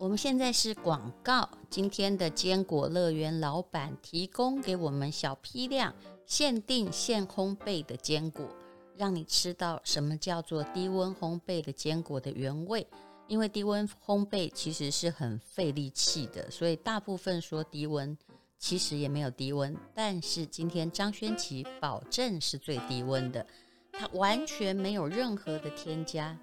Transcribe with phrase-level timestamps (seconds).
[0.00, 1.46] 我们现在是广告。
[1.68, 8.48] 今天的坚果乐园老板提供给我们小批量、限定、现烘焙的坚果，
[8.96, 12.86] 让你吃到什么叫做低温烘焙的坚果的原味。
[13.28, 18.16] 因为低温烘焙其实是很费力气的，所以大部分说低温，
[18.58, 19.76] 其实也没有低温。
[19.92, 23.46] 但是今天张轩琪保证是最低温的，
[23.92, 26.34] 它完全没有任何的添加。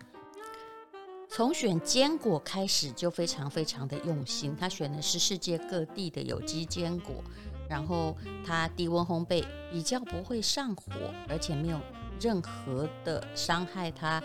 [1.29, 7.15] 从选坚果开始就非常非常的用心，他选的是世界各地的有机坚果，
[7.69, 10.91] 然后它低温烘焙比较不会上火，
[11.27, 11.79] 而且没有
[12.19, 14.23] 任何的伤害它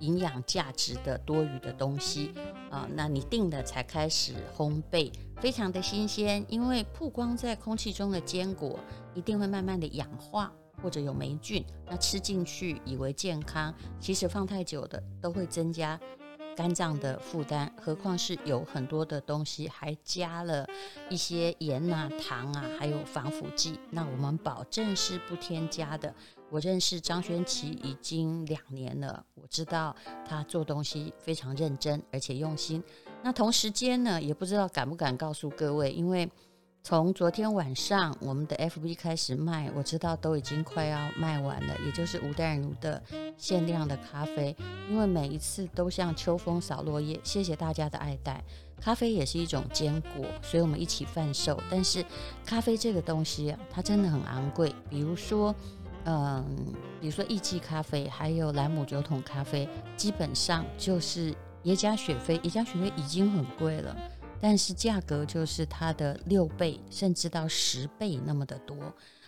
[0.00, 2.32] 营养价值的多余的东西
[2.70, 2.88] 啊。
[2.94, 8.78] 那你定了才开始烘焙，非常的新鲜，因为曝光在空气中的坚果
[9.12, 16.00] 一定会慢慢的氧化或者有霉菌，那吃进去以为健康，其实放太久的都会增加。
[16.58, 20.68] 肝脏的负担，何况是有很多的东西，还加了
[21.08, 23.78] 一些盐啊、糖啊，还有防腐剂。
[23.90, 26.12] 那我们保证是不添加的。
[26.50, 29.94] 我认识张轩琪已经两年了，我知道
[30.28, 32.82] 他做东西非常认真，而且用心。
[33.22, 36.28] 那同时间呢，也不知道敢不敢告诉各位，因为。
[36.88, 43.02] 从昨天晚上我们的 FB 开始卖，我知道都已经快要卖完了，也就是吴淡如的
[43.36, 44.56] 限量的咖啡，
[44.88, 48.42] 因为每一次都像秋风扫落叶，谢谢大家的爱戴。
[48.80, 51.62] 咖啡也是一种坚果，所以我们一起贩售。
[51.70, 52.02] 但是
[52.46, 54.74] 咖啡这个东西啊，它真的很昂贵。
[54.88, 55.54] 比如说，
[56.06, 56.42] 嗯，
[57.02, 63.94] 比如说意季咖啡，还有莱姆酒桶咖啡，基本上就是耶加雪菲，耶加雪菲已经很贵了。
[64.40, 68.76] 但是价格就是它的六倍，甚至到十倍那么的多。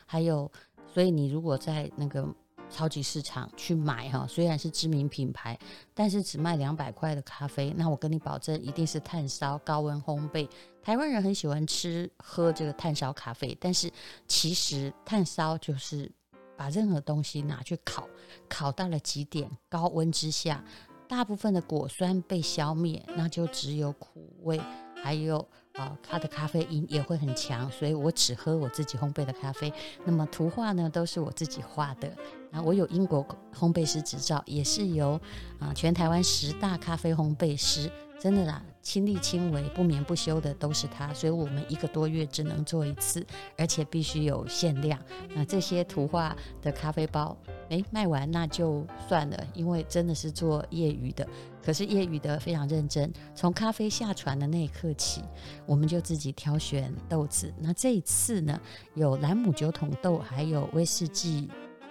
[0.07, 0.51] 还有，
[0.93, 2.27] 所以你如果在那个
[2.69, 5.59] 超级市场去买哈，虽然是知名品牌，
[5.93, 10.49] 但是只卖两百块的咖啡，那我跟你保证，一定是炭烧高温烘焙。
[10.83, 13.91] 台湾人很喜欢吃喝这个炭烧咖啡，但是
[14.27, 16.11] 其实炭烧就是
[16.57, 18.09] 把任何东西拿去烤，
[18.49, 20.65] 烤到了极点高温之下，
[21.09, 24.61] 大部分的果酸被消灭，那就只有苦味。
[25.03, 29.73] 还有啊、它的咖啡因也会很强，所以我只喝我自己烘焙的咖啡。
[30.05, 32.13] 那么图画呢，都是我自己画的。
[32.51, 33.25] 那，我有英国
[33.55, 35.19] 烘焙师执照，也是由
[35.59, 41.11] 啊、全台湾十大咖啡烘焙师，真的啦，亲力亲为、不眠不休的都是他。
[41.15, 43.27] 所以我们一个多月只能做一次，
[43.57, 45.01] 而且必须有限量。
[45.35, 47.35] 那这些图画的咖啡包，
[47.71, 51.27] 诶，卖完那就算了，因为真的是做业余的。
[51.65, 55.23] 可是业余的非常认真，从咖啡下船的那一刻起，
[55.65, 57.51] 我们就自己挑选豆子。
[57.59, 58.61] 那这一次呢，
[58.95, 61.49] 有兰姆酒桶豆，还有威士忌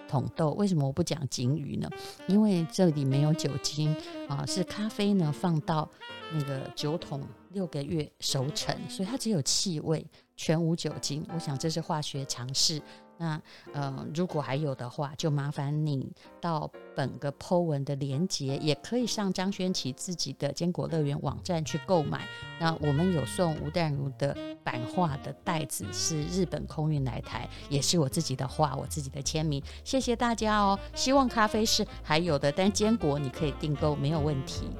[0.08, 0.52] 桶豆。
[0.52, 1.90] 为什么我不讲锦鱼呢？
[2.28, 3.96] 因为这里没有酒精
[4.28, 5.88] 啊，是咖啡呢放到
[6.32, 11.26] 那个酒桶六个月熟成，所以它只有气味，全无酒精。
[11.34, 12.80] 我想这是化学尝试。
[13.18, 13.38] 那
[13.74, 16.10] 呃，如果还有的话，就麻烦你
[16.40, 22.26] 到本个 Po 文的连接，也可以上张轩琪自己的坚果乐园网站去购买。
[22.58, 29.62] 那我们有送吴淡如的版画的袋子，是日本空运来台，也是我自己的画，我自己的签名。
[29.84, 30.78] 谢谢大家哦。
[30.94, 34.70] 希望咖啡是还有的，但坚果你可以订购，没有问题。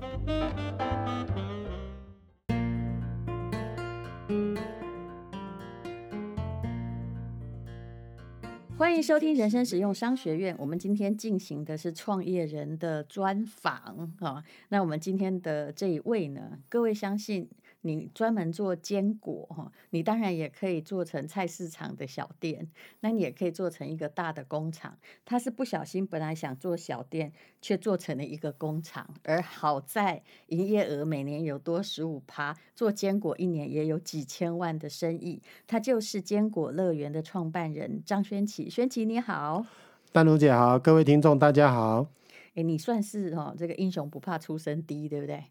[8.90, 10.52] 欢迎收听人生使用商学院。
[10.58, 14.42] 我们今天进行的是创业人的专访啊。
[14.70, 17.48] 那我们今天的这一位呢，各位相信。
[17.82, 22.68] 你专门做坚果哈，你当然也可以做成菜市场的小店，
[23.00, 24.98] 那你也可以做成一个大的工厂。
[25.24, 27.32] 他是不小心本来想做小店，
[27.62, 35.40] 却做成了一个工厂，而好在营业额每年有多十五趴，做坚果一年也有几千万的生意。
[35.66, 39.64] 他就是坚果乐园的创办人张轩琪，轩琪你好，
[40.12, 42.06] 丹如姐好，各位听众大家好。
[42.54, 45.44] 诶，你算是哈这个英雄不怕出身低，对不对？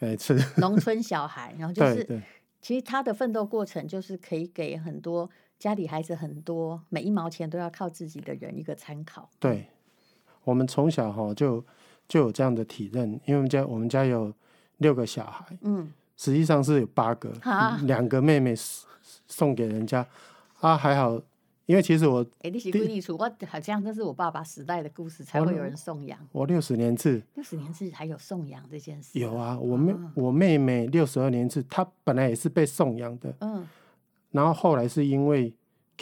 [0.00, 2.22] 哎，是 农村小孩，然后就是，
[2.60, 5.28] 其实他的奋斗过程就是可以给很多
[5.58, 9.28] 家里孩子很多每一毛钱都要靠自己的人一个参考。
[9.38, 9.68] 对，
[10.44, 11.64] 我们从小哈就
[12.06, 14.32] 就有这样的体认，因为我们家我们家有
[14.78, 17.32] 六个小孩，嗯，实际上是有八个，
[17.82, 18.54] 两个妹妹
[19.26, 20.06] 送给人家，
[20.60, 21.20] 啊，还好。
[21.68, 26.18] 因为其实我，哎，你是归你处，我好像这是我爸爸时代的故事，才会有人送养。
[26.32, 29.18] 我六十年次，六十年次还有送养这件事。
[29.18, 33.66] 有啊，我妹、啊、我妹妹六十二年次，她本来也是被送养的，嗯，
[34.30, 35.52] 然后后来是因为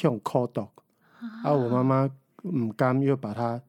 [0.02, 0.68] 用 call dog，
[1.42, 2.08] 啊，我妈妈
[2.44, 3.60] 唔甘又把她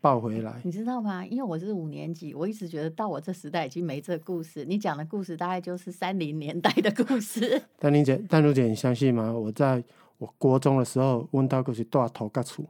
[0.00, 0.60] 抱回来。
[0.62, 1.26] 你知道吗？
[1.26, 4.64] 因为我是五年级，我一直觉得到我这时代已经没这故事。
[4.64, 7.60] 你讲的故事大概就是三零年代的故事。
[7.80, 9.32] 丹玲姐，丹如姐，你相信吗？
[9.32, 9.82] 我在
[10.18, 12.64] 我国中的时候，温到过去大头盖厝。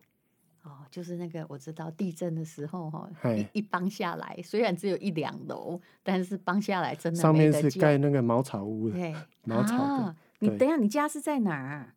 [0.63, 3.09] 哦，就是那个我知道地震的时候哈，
[3.53, 9.15] 一一帮下来，虽然只有一两楼，但是帮下来真的上面是盖那个茅草屋的，对，
[9.45, 9.83] 茅草的。
[9.85, 11.93] 啊、你等一下，你家是在哪儿？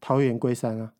[0.00, 0.92] 桃园龟山啊。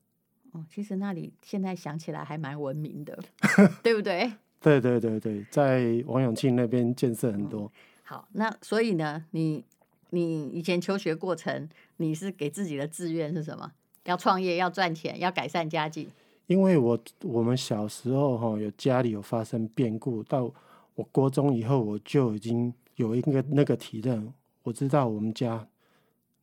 [0.52, 3.18] 哦，其实那里现在想起来还蛮文明的，
[3.82, 4.32] 对不对？
[4.60, 7.62] 对对对对，在王永庆那边建设很多。
[7.64, 7.70] 嗯。
[8.04, 9.62] 好，那所以呢，你
[10.10, 13.72] 你以前求学过程，你是给自己的志愿是什么？
[14.04, 16.08] 要创业，要赚钱，要改善家境。
[16.46, 20.52] 因为我我们小时候哈，有家里有发生变故，到
[20.94, 24.32] 我国中以后，我就已经有一个那个体认，
[24.62, 25.66] 我知道我们家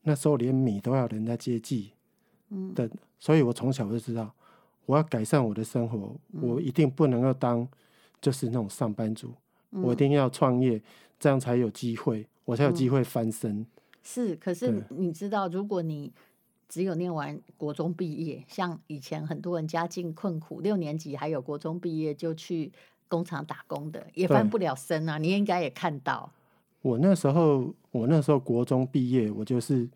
[0.02, 1.92] 那时候连米都要人家接济。
[2.50, 2.90] 嗯，的，
[3.20, 4.34] 所以我从小就知道，
[4.86, 7.68] 我要改善我的生活，嗯、我一定不能够当
[8.20, 9.32] 就是那种上班族，
[9.70, 10.82] 嗯、我一定要创业，
[11.20, 13.60] 这样才有机会，我才有机会翻身。
[13.60, 13.66] 嗯、
[14.04, 16.12] 是，可是你知道，如果你
[16.68, 22.72] 只有念完国中毕业，像以前很多人家境困苦，六年级还有国中毕业就去
[23.08, 25.18] 工厂打工的，也翻不了身啊。
[25.18, 26.32] 你应该也看到，
[26.82, 29.90] 我那时候，我那时候国中毕业，我就是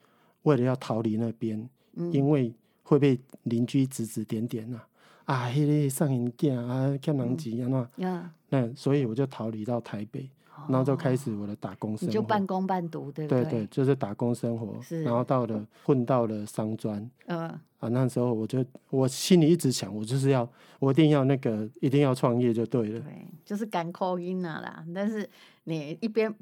[0.44, 1.70] 为了要逃离那边。
[2.12, 2.54] 因为
[2.84, 4.82] 会被邻居指指点点呐，
[5.24, 10.30] 啊，迄个上瘾囝啊，欠人钱啊那，那所以我就逃离到台北，
[10.68, 12.06] 然后就开始我的打工生活。
[12.08, 13.44] 你就半工半读，对不对？
[13.44, 14.82] 对对，就是打工生活。
[14.82, 15.04] 是。
[15.04, 17.10] 然后到了混到了商专。
[17.28, 17.48] 嗯。
[17.80, 20.50] 啊，那时候我就我心里一直想，我就是要，
[20.80, 23.00] 我一定要那个，一定要创业就对了。
[23.00, 24.86] 对，就是赶口音了啦。
[24.94, 25.30] 但是
[25.66, 26.34] 你一边。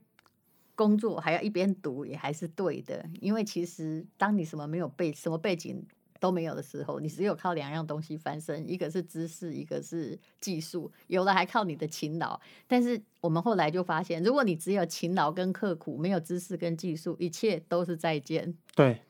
[0.75, 5.85] 工作还要一边读，也还是对的，因为其实当你什么没有背，什么背景
[6.23, 12.39] 都没有的时候，你只有靠两样东西翻身，一个是知识，一个是技术，有了还靠你的勤劳。
[12.65, 18.55] 但是我们后来就发现，如果你只有勤劳跟刻苦，没有知识跟技术，一切都是再见。
[18.73, 19.01] 对，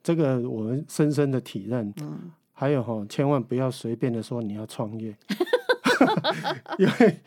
[0.00, 1.92] 这个我们深深的体认。
[2.02, 5.16] 嗯，还有哈，千万不要随便的说你要创业，
[6.78, 7.20] 因为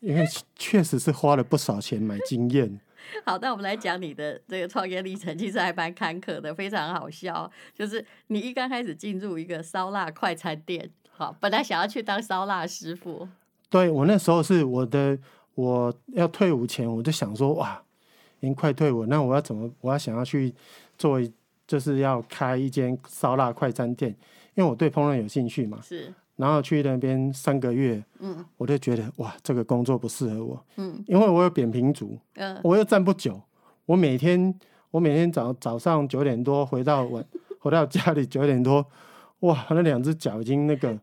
[0.00, 0.24] 因为
[0.56, 2.80] 确实是花了不少钱买经验。
[3.24, 7.50] 好，那我们来讲你的这个创业历程，其实还蛮坎坷的，非常好笑。
[7.74, 13.28] 就是你一刚开始进入一个烧腊快餐店，好，本来想要去当烧腊师傅。
[13.70, 15.18] 对，我那时候是我的，
[15.54, 17.82] 我要退伍前，我就想说，哇，
[18.40, 19.70] 已经快退伍，那我要怎么？
[19.80, 20.54] 我要想要去
[20.96, 21.20] 做，
[21.66, 24.10] 就是要开一间烧腊快餐店，
[24.54, 25.78] 因为我对烹饪有兴趣嘛。
[25.82, 26.12] 是。
[26.38, 33.42] 然后去那边三个月，嗯，我就觉得哇，这个工作不适合我，嗯，因为我有扁平足，嗯，我又站不久，
[33.86, 34.54] 我每天
[34.92, 37.24] 我每天早早上九点多回到晚
[37.58, 38.86] 回到家里九点多，
[39.40, 40.96] 哇，那两只脚已经那个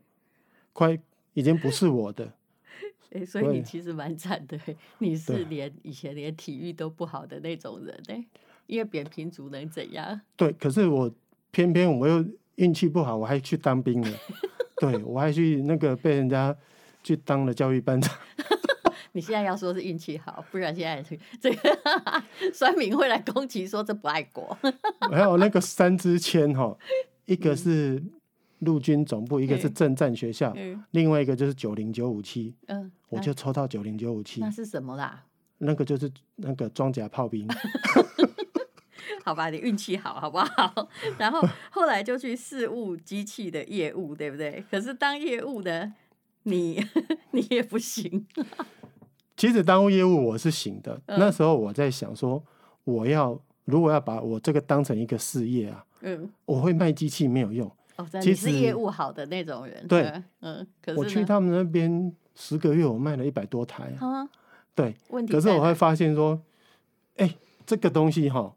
[0.72, 0.98] 快
[1.34, 2.32] 已经不是我的，
[3.12, 4.58] 哎，所以你其实蛮惨的，
[5.00, 8.26] 你是连以前连体育都不好的那种人呢，
[8.66, 10.18] 因为扁平足能怎样？
[10.34, 11.12] 对，可是我
[11.50, 12.24] 偏偏我又
[12.54, 14.10] 运气不好，我还去当兵了。
[14.80, 16.54] 对，我还去那个被人家
[17.02, 18.14] 去当了教育班长。
[19.12, 21.76] 你现在要说是运气好，不然现在这个
[22.52, 24.56] 酸民会来攻击说这不爱国。
[25.10, 26.76] 还有那个三支签哈，
[27.24, 28.02] 一个是
[28.58, 32.54] 陆军总部，嗯、一个是政战学校，嗯、另外一个就是九零九五七。
[32.66, 34.40] 嗯，我就抽到九零九五七。
[34.42, 35.24] 那是什么啦？
[35.58, 37.48] 那个就是那个装甲炮兵。
[39.26, 40.88] 好吧，你运气好，好不好？
[41.18, 44.64] 然后后来就去事务机器的业务，对不对？
[44.70, 45.92] 可是当业务的
[46.44, 46.80] 你，
[47.32, 48.24] 你也不行。
[49.36, 51.00] 其实当业务我是行的。
[51.06, 52.40] 嗯、那时候我在想说，
[52.84, 57.68] 我要如果要把我这个当成一个事业啊，嗯，我会卖机器没有用。
[57.96, 63.92] 哦，其实业务好的那种人，对，嗯，可是我去他们那边十个月，我卖了一百多台。
[63.98, 64.28] 啊，
[64.72, 66.40] 对，问题可是我会发现说，
[67.16, 68.54] 哎、欸，这个东西哈。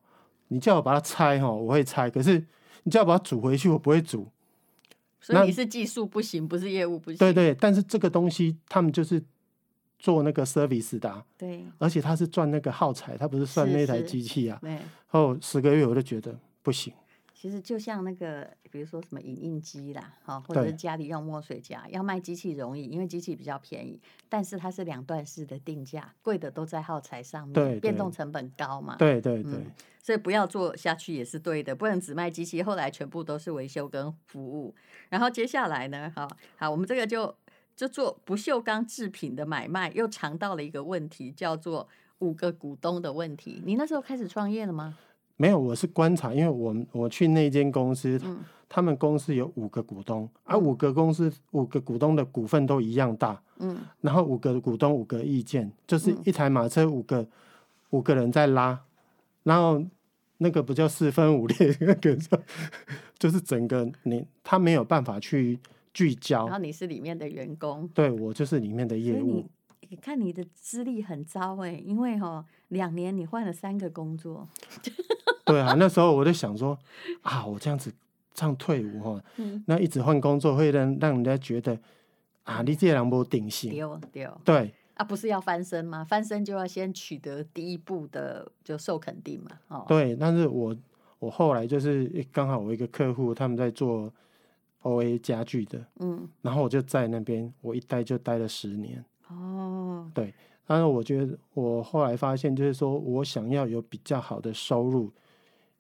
[0.50, 2.10] 你叫我把它拆哈，我会拆。
[2.10, 2.46] 可是
[2.84, 4.28] 你叫我把它煮回去，我不会煮。
[5.20, 7.18] 所以你是技术不行，不是业务不行。
[7.18, 9.24] 对对，但是这个东西他们就是
[9.98, 11.24] 做那个 service 的。
[11.38, 11.64] 对。
[11.78, 14.62] 而且他是赚那个耗材，他不是算那台机器啊。
[15.08, 16.94] 后十个月我就觉得不行。
[17.40, 28.98] 其实就像那个，比如说什么影印机啦，哈，或者是家里用墨水夹，要卖机器容易，因为机器比较便宜，但是它是两段式的定价，贵的都在耗材上面，对对，变动成本高嘛。
[28.98, 29.72] 对对对、嗯。
[30.04, 34.76] 所以不要做下去也是对的，不能只卖机器，后来全部都是维修跟服务。
[35.08, 36.28] 然后接下来呢，好，
[36.58, 37.34] 好，我们这个就
[37.74, 43.62] 就做不锈钢制品的买卖，又尝到了一个问题，叫做五个股东的问题。
[43.66, 44.98] 你那时候开始创业了吗？
[45.42, 57.28] 没有，我是观察，因为我我去那间公司，嗯、他们公司有五个股东，啊、五个公司五个股东的股份都一样大，嗯，然后五个股东五个意见，就是一台马车五个、嗯、
[57.92, 58.78] 五个人在拉，
[59.44, 59.82] 然后
[60.40, 62.18] 那个不叫四分五裂，那个
[63.18, 65.58] 就是整个你他没有办法去
[65.94, 66.48] 聚焦。
[66.48, 69.46] 然后你是里面的员工，对，我就是里面的业务。
[69.88, 74.46] 你看你的资历很糟哎、欸，因为哈两年你换了三个工作。
[75.50, 76.78] 对啊，那时候我就想说
[77.22, 77.92] 啊，我这样子
[78.34, 81.78] 这样退伍哈，嗯、那一直换工作会让让人家觉得
[82.44, 83.72] 啊，你这人没定性。
[83.72, 83.80] 对
[84.12, 86.04] 对对啊，不是要翻身吗？
[86.04, 89.52] 翻身就要先取得第一步的就受肯定嘛。
[89.70, 90.76] 哦，对，但是我
[91.20, 94.12] 我后来就是刚好我一个客户他们在做
[94.84, 99.04] OA 家具的，嗯，然后我就在那边，我一待就待了十年。
[99.30, 100.34] 哦，对，
[100.66, 105.12] 但是我觉得我后来发现，就是说我想要有比较好的收入，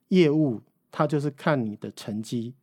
[0.09, 0.61] 业务
[0.91, 2.53] 它就是看你的成绩，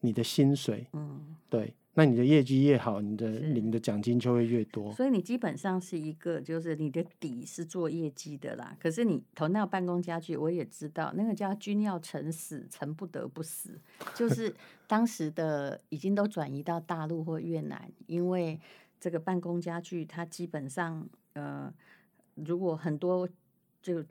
[0.00, 4.92] 你的薪水，嗯，对，那你的业绩越好，你的领的奖金就会越多。
[4.92, 8.76] 所以你基本上是一个，就是你的底是做业绩的啦。
[8.78, 13.80] 可是你同样办公家具，我也知道那个叫君要臣死，臣不得不死，
[14.14, 14.54] 就是
[14.86, 18.60] 当时的已经都转移到大陆或越南，因为。
[19.00, 21.72] 这个办公家具，它基本上，呃，
[22.34, 23.28] 如果很多
[23.80, 24.04] 就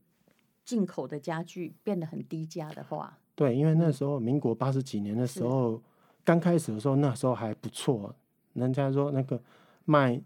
[0.68, 5.82] 进口的家具变得很低价的话，对，因为那时候民国八十几年的时候，
[6.26, 8.14] 刚开始的时候，那时候还不错，
[8.54, 9.42] 人家说那个
[9.86, 10.22] 卖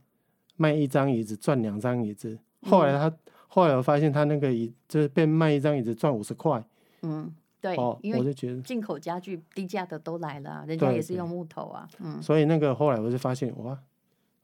[0.57, 3.17] 卖一张椅子赚两张椅子，后来他、嗯、
[3.47, 6.61] 后来我发现他那个椅就是变卖一张椅子赚五十块，
[7.03, 7.31] 嗯，
[7.61, 13.79] 对，哦，因为我就觉得进口家具低价的都来了，人家也是用木头啊，嗯，所以那个后来我就发现哇。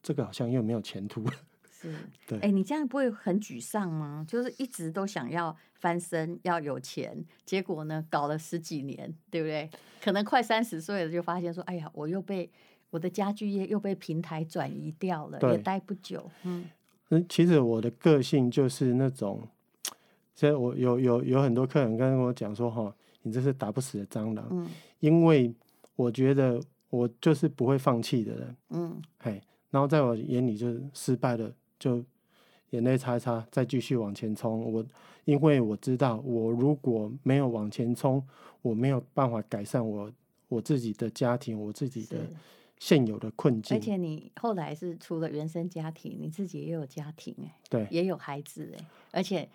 [0.04, 1.34] 这个好像又没有前途了。
[1.80, 1.94] 是，
[2.26, 2.40] 对。
[2.40, 4.26] 哎，你这样不会很沮丧吗？
[4.28, 9.70] 就是一直都想要翻身，要有钱，结果呢，搞了十几年，对不对？
[10.02, 12.50] 可能快三十岁了，就发现说，哎呀，我又被
[12.90, 16.32] 我的家具业又被平台转移掉了，也待不久。
[16.44, 16.66] 嗯，
[17.30, 19.48] 其实我的个性就是那种，
[20.34, 24.48] 所以我有有有很多客人跟我讲说，哈，你这是打不死的蟑螂。
[24.50, 24.68] 嗯，
[25.00, 25.54] 因为
[25.96, 28.58] 我觉得我就是不会放弃的人。
[28.70, 29.40] 嗯，嘿。
[29.70, 32.04] 然后在我眼里，就是失败了，就
[32.72, 34.72] 眼泪擦一擦，再继续往前冲。
[34.72, 34.86] 我
[35.26, 38.26] 因为我知道，我如果没有往前冲，
[38.62, 40.12] 我没有办法改善我
[40.48, 42.18] 我自己的家庭，我自己的
[42.80, 43.78] 现有的困境。
[43.78, 49.48] 而且你后来是除了原生家庭，你自己也有家庭哎，对，也有孩子哎，而且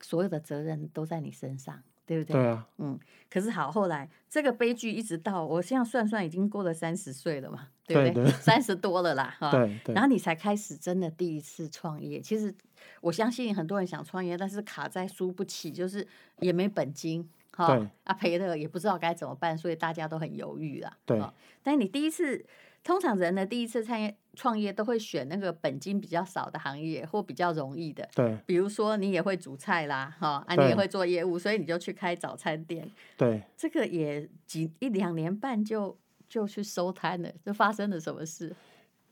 [0.00, 1.82] 所有的责任都在你身上。
[2.10, 2.42] 对不对？
[2.42, 2.98] 对啊，嗯，
[3.30, 8.28] 可是好，后来这个悲剧一直到我现在算算，已经过了三十岁了嘛，对不对？
[8.42, 9.52] 三十多了啦，哈。
[9.52, 9.94] 对对。
[9.94, 12.20] 然后你才开始真的第一次创业。
[12.20, 12.52] 其实
[13.00, 16.04] 我相信很多人想创业，但是卡在输不起，就是
[16.40, 17.76] 也没本金，哈。
[17.76, 17.88] 对。
[18.02, 20.92] 啊，赔了也不知道该怎么办，所以大家都很犹豫啦。
[21.06, 21.16] 对。
[21.62, 22.44] 但是你第一次。
[22.82, 35.94] 通常人的第一次创业创业都会选那个本金比较少的行业或比较容易的，对，比如说你也会煮菜啦，哈啊，你也会做业务，所以你就去开早餐店，对，这个也几一两年半就
[36.26, 38.54] 就去收摊了，就发生了什么事？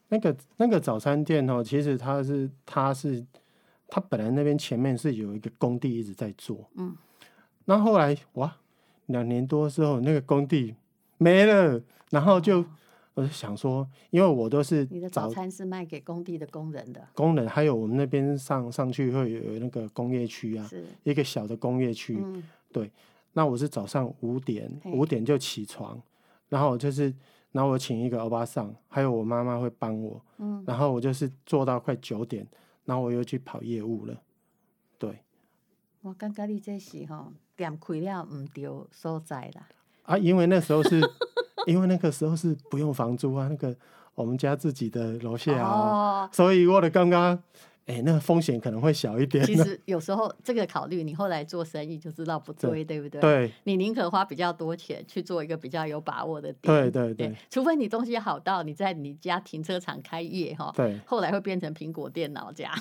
[0.08, 3.26] 那个那个早餐店哦，其实它是它是
[3.88, 6.96] 它本来那边前面是有一个工地一直在做，嗯，
[7.66, 8.56] 那后来哇，
[9.06, 10.74] 两年多之后那个工地
[11.18, 12.64] 没了，然后就。
[13.18, 22.16] 我是想说，因为我都是你的早餐是卖给工地的工人的工人，还有我们那边上上去会有那个工业区啊，是一个小的工业区。
[22.22, 22.88] 嗯、对，
[23.32, 26.00] 那我是早上五点五点就起床，
[26.48, 27.12] 然后就是，
[27.50, 32.46] 然后我请一个欧巴桑，还有我妈妈会帮我，嗯、然后我就是做到快九点，
[32.84, 34.22] 然后我又去跑业务了。
[34.96, 35.18] 对，
[36.02, 39.68] 我感觉你这是吼店开了唔对所在啦。
[40.04, 41.00] 啊，因为那时候是。
[41.68, 43.76] 因为那个时候是不用房租啊，那个
[44.14, 47.38] 我们家自己的楼下啊，哦、所以我的刚刚，
[47.84, 49.44] 哎，那个风险可能会小一点。
[49.44, 53.20] 其实有时候这个考虑，你后来做生意就知道不对，对，对不对？
[53.20, 62.72] 对，你宁可花比较多钱去做一个比较有把握的店，对对对，对，除非你东西好到你在你家停车场开业哈，对，后来会变成苹果电脑这样。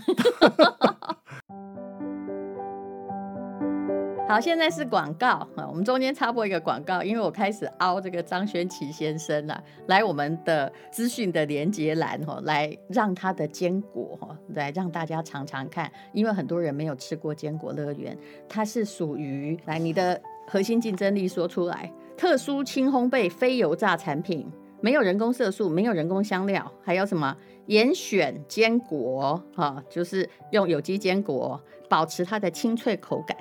[4.27, 18.17] 好，现在是广告啊，我们中间插播一个广告，因为我开始凹这个张轩琦先生啊，来我们的资讯的连结栏哈，来让他的坚果哈，来让大家尝尝看，因为很多人没有吃过坚果乐园，
[18.49, 24.45] 它是属于来你的核心竞争力说出来，特殊轻烘焙非油炸产品，
[24.81, 27.33] 没有人工色素，没有人工香料，还有什么
[27.67, 31.57] 严选坚果哈，就是用有机坚果
[31.87, 33.37] 保持它的清脆口感。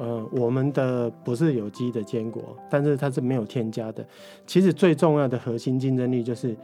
[0.00, 4.02] 呃，我们的不是有机的坚果，但是它是没有添加的。
[4.46, 6.56] 其实最重要的核心竞争力就是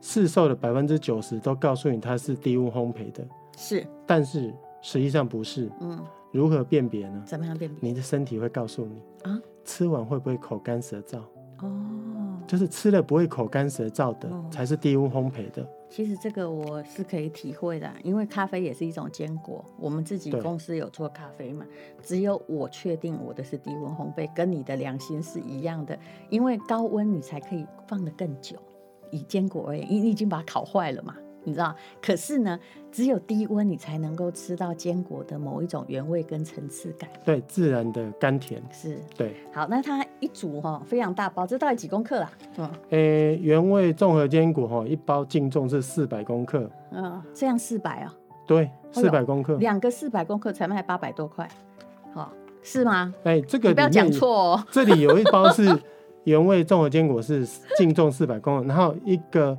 [0.00, 3.26] 市售的百分之九十都告诉你它是低温烘焙的，
[3.58, 5.68] 是，但是实际上不是。
[5.80, 5.98] 嗯，
[6.30, 7.20] 如何辨别呢？
[7.26, 7.88] 怎么样辨别？
[7.88, 11.18] 你的身体会告诉你啊，吃完会不会口干舌燥？
[11.62, 15.68] 哦，就是吃了不会口干舌燥的，哦、才是低温烘焙的。
[15.90, 19.64] 其实这个我是可以体会的，因为咖啡也是一种坚果。
[19.76, 21.66] 我们自己公司有做咖啡嘛，
[22.00, 25.98] 只有我确定我的是低温烘焙，跟你的良心是一样的。
[26.28, 28.56] 因为高温你才可以放得更久。
[29.10, 31.16] 以坚果而言，因为你已经把它烤坏了嘛。
[31.42, 32.58] 你知道，可是呢，
[32.92, 37.08] 只有低温你才能够吃到坚果的某一种原味跟层次感。
[37.24, 38.98] 对，自然的甘甜是。
[39.16, 42.32] 对，好，那它一组哈非常大包，这到底几公克啊？
[42.58, 46.70] 嗯，诶、欸，原味综合坚果哈，一包净重是四百公克。
[46.90, 48.14] 嗯，这样四百啊？
[48.46, 51.48] 对，四百公克，两个四百公克才卖八百多块，
[52.12, 52.30] 好，
[52.62, 53.14] 是吗？
[53.24, 54.64] 哎、欸，这个你不要讲错哦。
[54.70, 55.64] 这里有一包是
[56.24, 57.46] 原味综合坚果是
[57.78, 59.56] 净重四百公克，然后一个。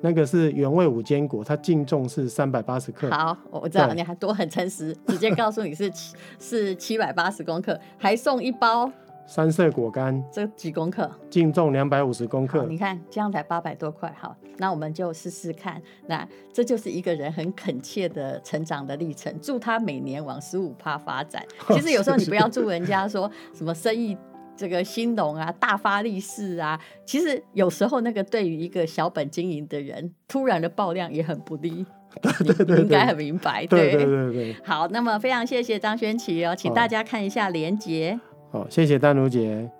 [0.00, 3.10] 那个是原味五坚果，它净重是三百八十克。
[3.10, 8.90] 好，我知道你还多很诚实，直接告诉你是七是七百八十公克，还送一包
[9.26, 11.10] 三色果干，这几公克？
[11.28, 12.64] 净重两百五十公克。
[12.64, 15.82] 你看这样才八百多块，好，那我们就试试看。
[16.06, 21.44] 那这就是一个人很恳切的成长的历程，祝他每年往十五趴发展。
[21.74, 24.16] 其实有时候你不要祝人家说什么生意。
[24.58, 31.86] 这个兴隆啊，大发利市啊，其实有时候那个对于一个小本经营的人，突然的爆量也很不利。
[32.20, 33.64] 对对对，对，你应该很明白。
[33.66, 34.56] 对对对对，对。
[34.64, 38.18] 好，那么非常谢谢张轩琪哦，请大家看一下连结。
[38.50, 39.70] 好，谢谢丹如姐，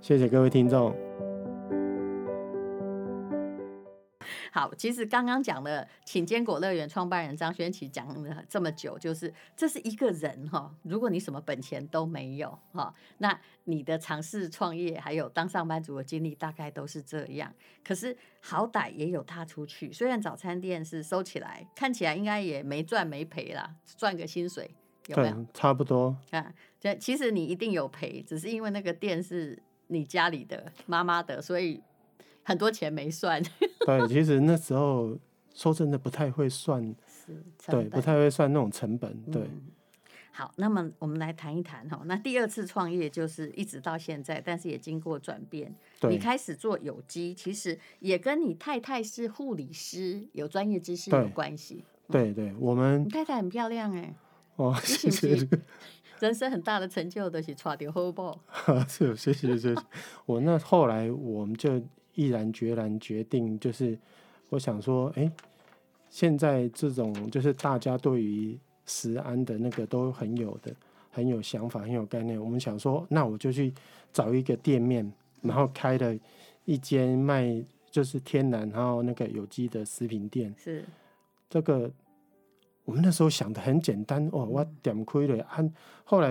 [0.00, 0.94] 谢谢各位听众。
[4.54, 10.70] 好，其实刚刚讲的，请坚果乐园创办人张轩琪讲了这么久，就是这是一个人哈。
[10.82, 17.50] 如果你什么本钱都没有哈，那你的尝试创业还有当上班族的经历大概都是这样。
[17.82, 24.70] 可是好歹也有踏出去，虽然早餐店是收起来，看起来应该也没赚没赔啦，赚个薪水
[25.06, 25.46] 有没有？
[25.54, 26.52] 差不多啊。
[26.78, 31.82] 这其实你一定有赔，只是因为那个店是你家里的妈妈的，所以。
[32.44, 33.40] 很多钱没算，
[33.86, 35.16] 对，其实那时候
[35.54, 36.94] 说真的不太会算，
[37.66, 39.42] 对，不太会算那种成本，对。
[39.42, 39.62] 嗯、
[40.30, 51.84] 好，那么我们来谈一谈哈，那第二次创业就是一直到现在，但是也经过转变，你开始做有机，其实也跟你太太是护理师，有专业知识有关系。
[52.08, 54.14] 对对，我们你太太很漂亮哎，
[54.56, 55.48] 哦，谢谢。
[56.20, 58.38] 人生很大的成就都是抓到好宝，
[58.88, 59.82] 是，谢谢谢谢。
[60.24, 61.82] 我那后来我们就。
[62.14, 63.98] 毅然决然决定，就是
[64.48, 65.32] 我想说，哎、欸，
[66.10, 70.74] 现在这种就是大家对于食安的那个都很有的，
[71.10, 72.42] 很有想法，很有概念。
[72.42, 73.72] 我们想说，那我就去
[74.12, 76.14] 找一个店面，然后开了
[76.64, 80.54] 一间卖就是天然，然后那个有机的食品店。
[80.58, 80.84] 是
[81.48, 81.90] 这个，
[82.84, 85.72] 我们那时候想的很简单哦，我点亏了，按
[86.04, 86.28] 后来，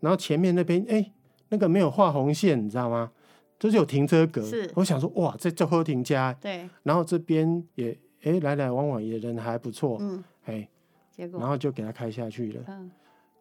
[0.00, 1.12] 然后前面那边哎、欸，
[1.48, 3.10] 那个没有画红线，你知道吗？
[3.58, 4.40] 就是有停车格，
[4.76, 7.90] 我想说哇，这这喝停家，对，然后这边也
[8.22, 10.68] 哎、欸、来来往往也人还不错，嗯，哎，
[11.10, 11.40] 结果？
[11.40, 12.88] 然后就给他开下去了，嗯，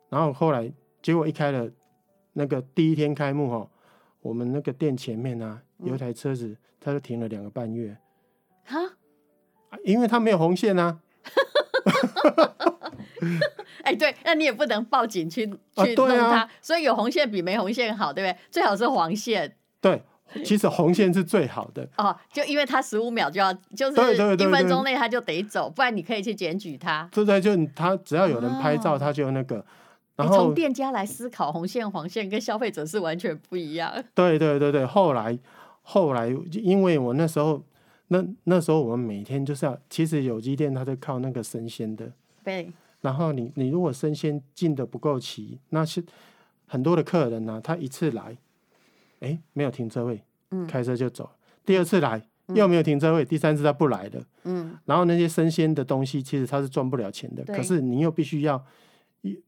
[0.10, 1.69] 然后后来结果一开了，
[2.34, 3.69] 那个第一天开幕哈，
[4.21, 7.95] 我们那个店前面啊有一台车子，它就停了两个半月，
[8.65, 8.80] 哈，
[9.84, 10.99] 因为它没有红线啊，
[13.84, 18.39] 哎对，那你也不能报警去去弄他，啊、所以有红线比没红线好，对不对？
[18.49, 19.56] 最好是黄线。
[19.89, 27.10] 对，其实红线是最好的哦，就因为他十五秒就要，就是一分钟内他就得走，不然你可以去检举他。
[27.12, 29.65] 对对，就他只要有人拍照，他就那个。
[30.15, 33.93] 然后从店家来思考，红线黄线跟消费者是完全不一样。
[34.15, 35.38] 对对对对，后来
[35.84, 37.63] 后来，因为我那时候
[38.08, 42.12] 那那时候我们每天就是要，其实有机店它是靠那个生鲜的。
[42.43, 42.71] 对。
[43.02, 46.04] 然后你你如果生鲜进的不够齐，那是
[46.65, 48.36] 很多的客人呢、啊，他一次来。
[49.19, 51.30] 哎，没有停车位，嗯，开车就走。
[51.65, 52.21] 第二次来
[52.53, 54.77] 又没有停车位，第三次他不来了，嗯。
[54.86, 57.43] 然后那些生鲜的东西，其实他是赚不了钱的。
[57.45, 58.63] 可是你又必须要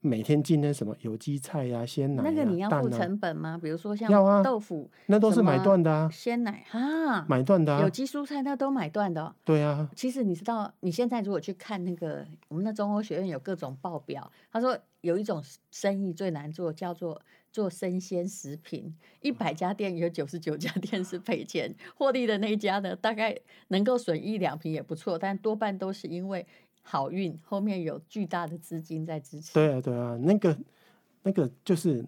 [0.02, 3.58] 每天进那什么有机菜呀、鲜奶、那个你要付成本吗？
[3.62, 4.12] 比如说像
[4.44, 6.10] 豆腐，那都是买断的啊。
[6.12, 7.80] 鲜奶啊，买断的。
[7.82, 9.34] 有机蔬菜那都买断的。
[9.46, 9.90] 对啊。
[9.96, 17.22] 其实你知道，你现在如果去看那个我们的中欧学院有各种报表，他说有一种生意最难做，叫做。
[17.52, 23.38] 做生鲜食品，一百家店有九十九家店是赔钱，获利的那一家呢，大概
[23.70, 26.46] 能够损一两瓶也不错，但多半都是因为
[26.82, 29.54] 好运，后面有巨大的资金在支持。
[29.54, 30.58] 对啊，对啊，那个
[31.24, 32.06] 那个就是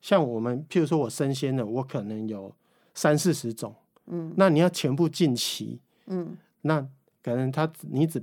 [0.00, 2.54] 像我们，譬如说我生鲜的，我可能有
[2.94, 3.74] 三四十种，
[4.06, 6.80] 嗯，那你要全部进齐，嗯，那
[7.22, 8.22] 可能他你只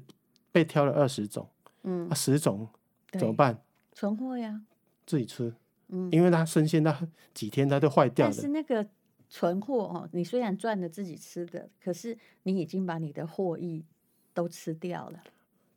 [0.52, 1.48] 被挑了二十种，
[1.84, 2.68] 嗯，十种
[3.14, 3.62] 怎么办？
[3.94, 4.62] 存货呀，
[5.06, 5.54] 自己吃，
[5.90, 8.34] 嗯，因为它生鲜，它几天它都坏掉了。
[8.34, 8.88] 但是那个
[9.28, 13.86] 存货哦，你虽然赚了自己吃的，可是你已经把你的获益
[14.34, 15.22] 都吃掉了，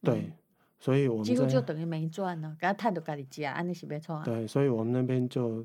[0.01, 0.33] 对。
[0.79, 4.21] 所以我们几乎就等于没赚呢，给他太多给你加，安尼是别创。
[4.25, 5.65] 对，所以我们那边就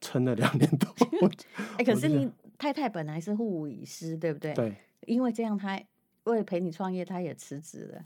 [0.00, 0.88] 撑了两年多。
[1.76, 4.54] 哎、欸，可是你太太本来是护理师，对不对？
[4.54, 4.74] 对。
[5.06, 5.78] 因为这样，他
[6.22, 8.02] 为了陪你创业，他也辞职了。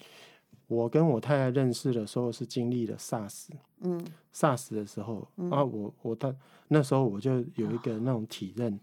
[0.69, 3.49] 我跟我太太认识的时候是经历了 SARS，
[3.81, 4.01] 嗯
[4.33, 6.33] ，SARS 的时候、嗯、啊，我我他
[6.69, 8.79] 那时候我就有一个那种体认，哦、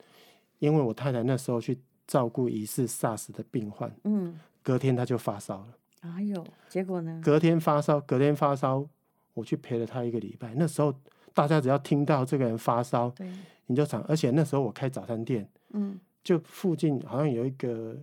[0.60, 5.68] 因为我太太那时候去照顾疑似 SARS 的病患，嗯，隔天她就发烧了。
[6.02, 7.22] 哎呦，结果呢？
[7.24, 8.88] 隔天发烧，隔天发烧，
[9.34, 10.54] 我去陪了她一个礼拜。
[10.56, 10.94] 那时候
[11.34, 13.32] 大家只要听到这个人发烧，对，
[13.68, 17.96] 你就想，而且那时候我开早餐店，嗯，就附近好像有一个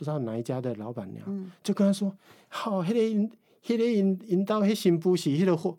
[0.00, 2.10] 不知道哪一家的老板娘，嗯，就跟他说，
[2.48, 3.30] 好，那个引
[3.66, 5.76] 那个引引导那新补习那个护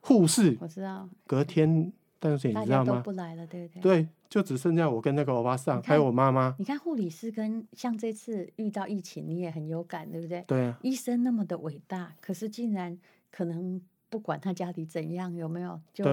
[0.00, 1.90] 护士，我知道，隔天。
[2.18, 3.00] 但是你知道吗？
[3.04, 3.82] 不来了，对不对？
[3.82, 6.54] 对，就只剩下我跟那个欧巴桑，还有我妈妈。
[6.58, 10.42] 你看护理师跟像这次遇到疫情，你也很有感，对不对？
[10.46, 10.78] 对啊。
[10.82, 12.98] 医生那么的伟大，可是竟然
[13.30, 15.80] 可能不管他家里怎样，有没有？
[15.94, 16.04] 就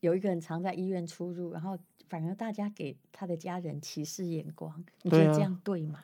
[0.00, 1.76] 有一个人常在医院出入，然后
[2.08, 5.98] 反而大家给他的家人歧视眼光，你觉得这样对吗？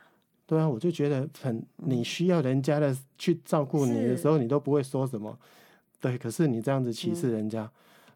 [0.47, 5.39] 对啊，我就觉得很，你需要人家的去照顾你的时候，你都不会说什么。
[6.01, 7.71] 对，可是你这样子歧视人家。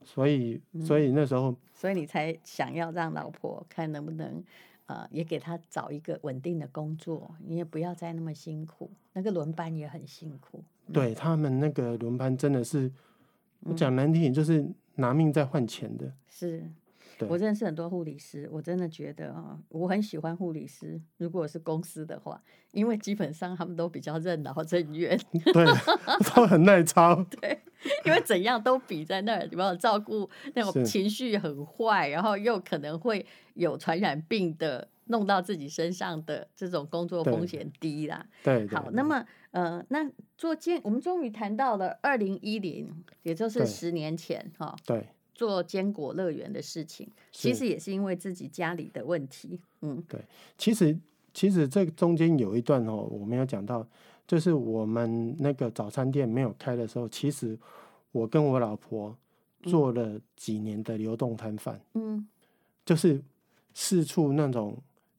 [0.04, 4.42] 所以，所以那时候，所以你才想要让老婆看能不能，
[4.86, 8.90] 呃，也给他找一个稳定的工作，你也不要再那么辛苦。
[9.12, 10.64] 那个轮班也很辛苦。
[10.92, 12.90] 对，他们那个轮班真的是，
[13.60, 16.10] 我讲难听点就是拿命在换钱的。
[16.28, 16.70] 是。
[17.26, 21.00] 我认识很多护理师，我真的觉得啊，我很喜欢护理师。
[21.16, 22.40] 如果是公司的话，
[22.72, 25.18] 因为基本上他们都比较任劳任怨，
[25.52, 25.64] 对，
[26.34, 27.24] 都很耐操。
[27.40, 27.60] 对，
[28.04, 38.24] 因为怎样都比在那儿，有没有照顾那种情绪很坏，然后又可能会有传染病的弄到自己身上的这种工作风险低啦。
[38.44, 44.76] 对，好，那么呃，那做健，我们终于谈到了二零一零，也就是十年前哈。
[44.86, 45.08] 对。
[45.38, 49.60] 做坚果乐园的事情，其实也是因为自己家里的问题。
[49.82, 50.20] 嗯，对，
[50.58, 50.98] 其实
[51.32, 53.86] 其实这中间有一段哦，我没有讲到，
[54.26, 57.56] 就是我们那个早餐店没有开的时候，其实
[58.10, 59.16] 我跟我老婆
[59.62, 61.80] 做了几年的流动摊贩。
[61.94, 62.26] 嗯，
[62.84, 63.22] 就是
[63.74, 64.76] 四处那种，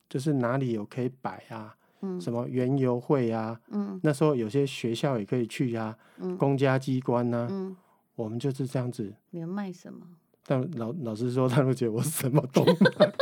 [0.10, 7.73] 就是哪里有可以摆啊，嗯，什么园游会啊，嗯，那时候有些学校也可以去啊，嗯，公家机关啊，嗯。
[8.19, 9.13] 我们就是这样子。
[9.29, 10.05] 你们卖什么？
[10.45, 13.13] 但老老实说，他们觉得我什么都卖，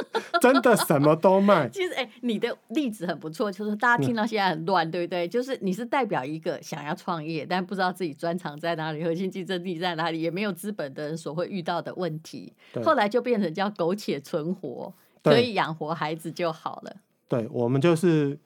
[0.42, 1.70] 真的什么都卖。
[1.70, 5.28] 其实，哎、欸，你的例子很不错，就是大家听到现在很乱，嗯、对不对？
[5.28, 12.54] 就是你是代表一个想要创业，但不知道自己专长在哪里，核心竞争力在哪里，也没有资本的人所会遇到的问题。
[12.74, 16.96] 对后来就变成叫苟且存活，可以养活孩子就好了。
[17.28, 18.40] 对，我们就是，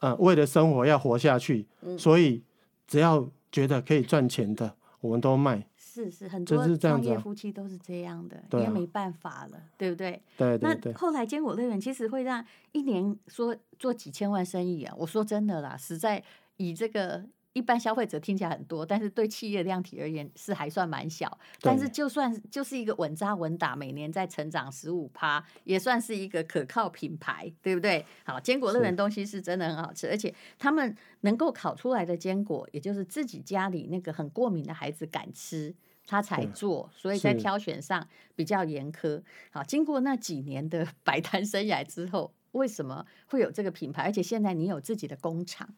[0.00, 2.42] 呃，为了生活要活下去，嗯、所以
[2.88, 5.64] 只要觉得可以赚钱的，我们都卖。
[5.94, 10.20] 是是，很多创业夫妻都是这样的，你也没办法了，对不对？
[10.36, 10.92] 对对对。
[10.92, 16.22] 那后来坚果乐园其实会让一年说做几千万生意啊，我说真的啦，实在
[16.56, 17.24] 以这个。
[17.54, 21.38] 一般消费者听起来很多，但是对企业量体而言是还算蛮小。
[21.60, 28.04] 但是就算就是一个稳扎稳打，每年在成长十五趴，也算是一个可靠品牌，对不对？
[28.24, 35.72] 好，坚果乐园东西是真的很好吃，而且他们能够烤出来的坚果，也就是自己家里那个很过敏的孩子敢吃，
[36.08, 39.22] 他才做，所以在挑选上比较严苛。
[39.52, 44.02] 好，经过那几年的 摆摊生涯之后，为什么会有这个品牌？
[44.02, 45.72] 而且现在你有自己的工厂。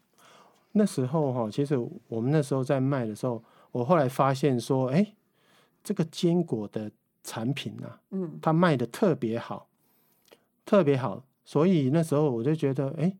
[0.78, 1.74] 那时候哈，其实
[2.06, 5.14] 我们那时候在卖的时候，我后来发现说，哎，
[5.82, 6.90] 这个坚果的
[7.24, 9.68] 产品啊，嗯，它卖的特别好，
[10.66, 13.16] 特别好，所以那时候我就觉得，哎，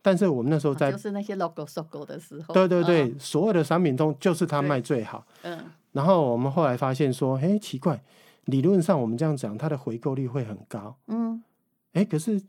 [0.00, 5.62] 但是我们那时候在就是那些 logo logo 的时候，对对对，哦、所有的商品中就是它卖最好，嗯，
[5.92, 8.02] 然后我们后来发现说，哎，奇怪，
[8.46, 11.44] 理论上我们这样讲，它的回购率会很高，嗯，
[11.92, 12.42] 哎，可是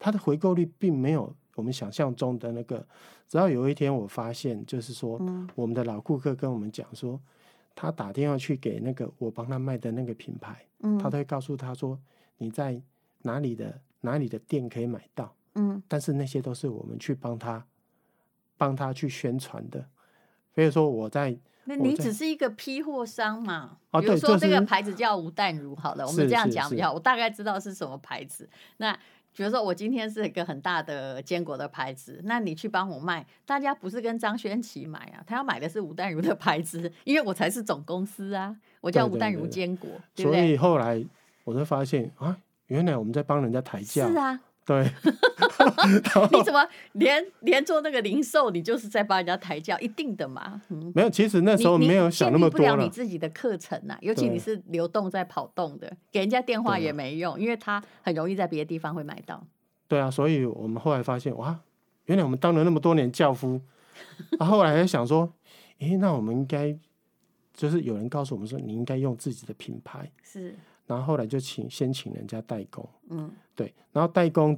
[0.00, 1.32] 它的回购率并没有。
[1.54, 2.78] 我们想象中的那个，
[3.28, 5.20] 直到有一天我发现，就是说，
[5.54, 7.20] 我们的老顾客跟我们讲说，
[7.74, 10.64] 他打电话去给那个我帮他卖的那个品牌，
[11.00, 11.98] 他都会告诉他说，
[12.38, 12.80] 你在
[13.22, 17.64] 哪里的哪里的店可以买到，嗯但是那些都是我们去帮他
[18.56, 19.84] 帮他去宣传的，
[20.54, 23.78] 所以说我在那你只是一个批货商嘛？
[23.90, 28.48] 啊，比如说这个牌子叫吴淡如，好了，我们这样讲比较，我大概知道是什么牌子。
[28.78, 28.98] 那
[29.34, 35.24] 比如说我今天是一个很大的坚果的牌子，那你去帮我卖，大家不是跟张轩琪买啊？
[35.26, 40.40] 他要买的是吴淡如的牌子，因为我才是总公司啊，我叫吴淡如坚果，对不对？
[40.40, 41.02] 所以后来
[41.44, 44.06] 我就发现啊，原来我们在帮人家抬价。
[44.06, 44.40] 是啊。
[44.64, 44.84] 对，
[46.30, 50.62] 你怎么连连做那个零售，你就是在帮人家抬轿，一定的嘛？
[50.68, 59.44] 嗯，没有，其实那时候没有想那么多不了你自己的课程呐、啊，尤其你是流动在跑动的，给人家电话也没用，因为他很容易在别的地方会买到。
[59.88, 61.58] 对啊，所以我们后来发现，哇，
[62.04, 63.60] 原来我们当了那么多年轿夫，
[64.38, 65.32] 啊，后来还想说，
[65.80, 66.78] 诶，那我们应该
[67.52, 70.54] 就是有人告诉我们说，你应该用自己的品牌是。
[70.86, 74.56] 然后后来就请先请人家代工，嗯，对，然后代工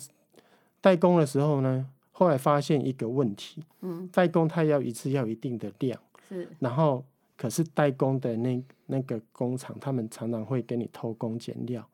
[0.80, 7.04] 代工的时候呢，后来发现一个问题，嗯，代工他要一次要一定的量，是，然后
[7.36, 11.86] 可是代工的那那个工厂，他们常常会给你偷工减料，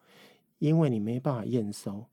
[0.59, 2.05] 因为你没办法验收，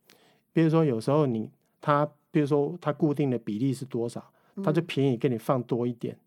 [0.51, 1.49] 比如说有时候你
[1.79, 4.31] 他，比如说他固定的比例是多少，
[4.63, 6.17] 他就便宜给你放多一点。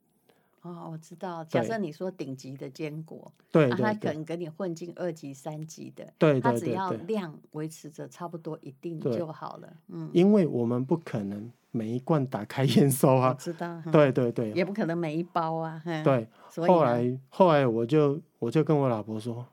[0.62, 1.42] 哦，我知道。
[1.44, 9.72] 假设你说顶级的坚果，对，他可能给你混进二级、三级的，对，他只要量维持着差不多一定就好了。
[9.88, 13.80] 嗯，因为我们不可能每一罐打开验收啊，知道？
[13.90, 15.82] 对对对，也不可能每一包啊。
[16.04, 16.28] 对，
[16.68, 19.46] 后来后来我就我就跟我老婆说，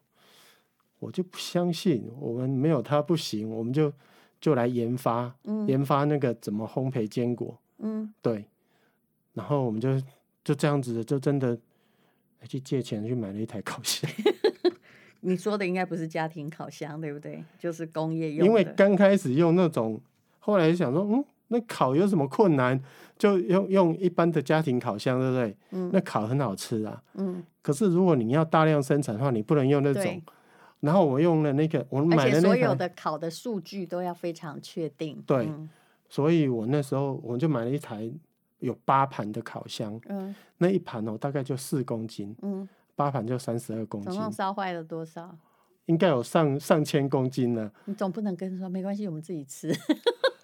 [1.00, 3.94] 我就不相信我们没有它不行，我们就
[4.42, 5.34] 就来研发，
[5.68, 7.58] 研发那个怎么烘焙坚果。
[7.78, 8.50] 嗯，对，
[9.32, 9.90] 然后我们就。
[10.48, 11.58] 就这样子的，就真的
[12.48, 14.10] 去借钱去买了一台烤箱。
[15.20, 17.44] 你说的应该不是家庭烤箱，对不对？
[17.60, 18.46] 就是工业用的。
[18.46, 20.00] 因为刚开始用那种，
[20.40, 22.82] 后来想说，嗯，那烤有什么困难？
[23.18, 25.58] 就用用一般的家庭烤箱，对不对？
[25.72, 25.90] 嗯。
[25.92, 27.04] 那烤很好吃啊。
[27.16, 27.44] 嗯。
[27.62, 30.02] 可是如果你要大量生产的话，你不能用那种。
[30.02, 30.24] 对
[30.80, 32.42] 然后我用了那个，我买的那个。
[32.42, 35.22] 所有的烤的数据都要非常确定。
[35.28, 35.46] 对。
[35.48, 35.70] 嗯、
[36.08, 38.10] 所以我那时候我就买了一台。
[38.60, 45.38] 有八盘的烤箱，嗯，那一盘哦，大概就四公斤，嗯，八盘就三十二公斤，总共烧坏了多少？
[45.86, 47.72] 应该有上上千公斤呢。
[47.86, 49.74] 你总不能跟他说没关系，我们自己吃。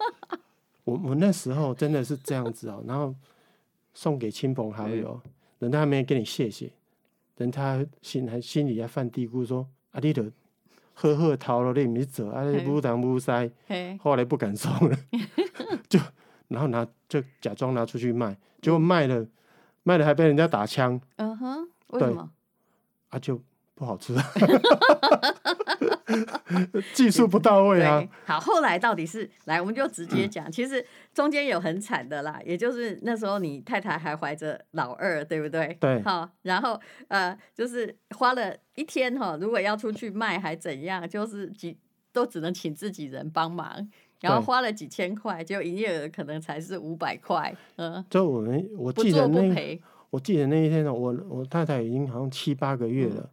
[0.85, 3.13] 我我那时候真的是这样子哦，然后
[3.93, 6.71] 送给亲朋好友，嗯、人家还没跟你谢谢，
[7.37, 10.31] 人他心还心里还犯嘀咕说：“啊，你得
[10.93, 13.49] 喝喝逃了，你没走，啊，你不当不塞。”
[13.99, 14.97] 后来不敢送了，
[15.89, 15.99] 就。
[16.53, 19.25] 然后拿就假装拿出去卖，结果卖了，
[19.81, 21.01] 卖了还被人家打枪。
[21.17, 22.29] 嗯哼，为什么？
[23.09, 23.41] 啊，就
[23.73, 24.13] 不好吃，
[26.93, 28.07] 技术不到位啊。
[28.25, 30.49] 好，后来到底是来，我们就直接讲。
[30.51, 35.75] 其实中间有很惨的啦，也就是那时候你太太还怀着老二，对不对？
[35.79, 36.01] 对。
[36.03, 41.75] 好，然后呃，就是花了一天哈，如果要出去卖还怎样，就是几
[42.11, 43.89] 都只能请自己人帮忙。
[44.29, 47.53] 然后花了几千块，就营业额可能才是五百块。
[47.75, 53.29] 嗯，就我们我记得那我记得那一天呢，我我太太已经好像七八个月了，嗯、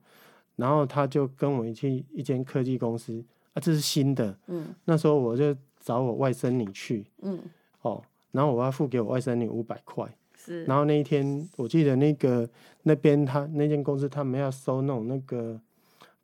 [0.56, 4.36] 然后她就跟我去一间科技公司啊，这是新的。
[4.48, 7.06] 嗯，那时候我就找我外甥女去。
[7.22, 7.38] 嗯，
[7.82, 10.04] 哦，然后我要付给我外甥女五百块。
[10.34, 12.48] 是，然后那一天我记得那个
[12.82, 15.60] 那边他那间公司他们要收那种那个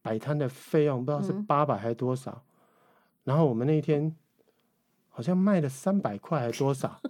[0.03, 2.33] 摆摊的费用，不知道是八百还是多少。
[2.33, 2.43] 嗯、
[3.25, 4.13] 然后我们那一天。
[5.17, 7.01] 好像卖了三百块还多少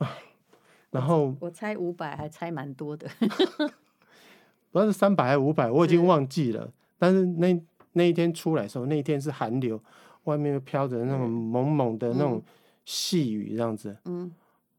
[0.90, 3.06] 然后我，猜五百还猜蛮多的，
[4.72, 6.64] 不知道是三百还是五百，我已经忘记了。
[6.64, 9.78] 是但是那那一天出来的时候，那一天是寒流，
[10.24, 12.42] 外面又飘着那种蒙蒙的那种
[12.86, 13.94] 细雨，这样子。
[14.06, 14.32] 嗯，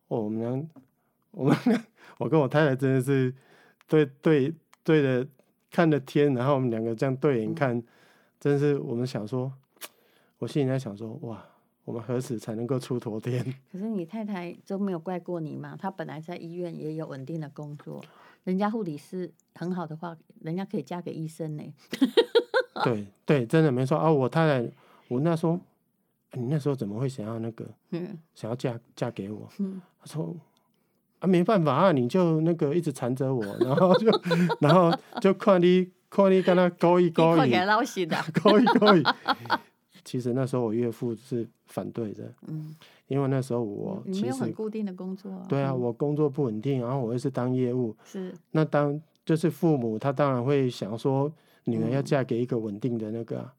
[0.07, 0.67] 哦，我们俩，
[1.29, 1.55] 我们
[2.17, 3.31] 我跟我太太真的是
[3.87, 4.51] 对对
[4.83, 5.27] 对着
[5.69, 7.83] 看着天，然后我们两个这样对眼看，嗯、
[8.39, 9.53] 真是我们想说，
[10.39, 11.45] 我心里在想说，哇。
[11.87, 13.41] 我们何时才能够出头天？
[13.71, 15.73] 可是你太太都没有怪过你嘛？
[15.79, 18.03] 她本来在医院也有稳定的工作，
[18.43, 21.63] 人家护理师很好的话，人家可以嫁给医生呢。
[22.83, 24.11] 对 对，真的没错啊！
[24.11, 24.69] 我太太，
[25.07, 25.57] 我那时候，
[26.33, 27.65] 你那时候怎么会想要那个？
[27.91, 29.47] 嗯，想要嫁嫁给我？
[29.59, 30.35] 嗯，他说
[31.19, 34.11] 啊，没办法啊，你就那个一直缠着我，然后就
[34.59, 37.53] 然后就看你看你跟他勾一勾引，
[38.43, 39.03] 勾一勾引。
[40.07, 42.73] 其实那时候我岳父是反对的，嗯，
[43.09, 48.33] 因为那时候我其实没有很固定的工作，对啊，我工作不稳定，然后我又是当业务，是。
[48.51, 51.29] 那当就是父母他当然会想说
[51.65, 53.51] 女儿要嫁给一个稳定的那个，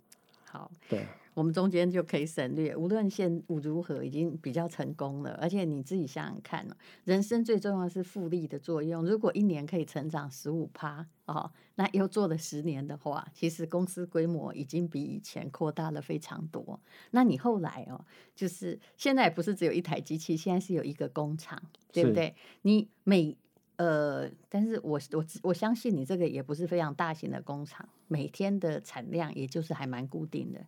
[0.46, 1.06] 好，对，
[1.38, 2.74] 我们中间就可以省略。
[2.74, 5.38] 无论现物如何，已经比较成功了。
[5.40, 6.66] 而且你自己想想看，
[7.04, 9.06] 人生最重要的是复利的作用。
[9.06, 16.80] 如果一年可以成长十五趴哦，那又做了十年的话，其实公司规模已经比以前扩大了非常多。
[17.12, 22.34] 那你后来哦，就是现在不是只有一台机器，现在是有一个工厂，对不对？
[22.62, 23.36] 你每
[23.76, 30.66] 呃，但是我我我相信你这个也不是非常大型的工厂，每天的产量也就是还蛮固定的。